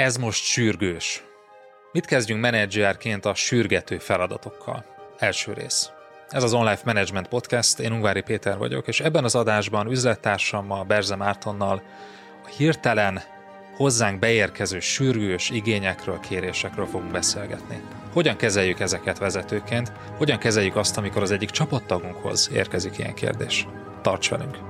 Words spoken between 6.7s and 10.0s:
Management Podcast, én Ungvári Péter vagyok, és ebben az adásban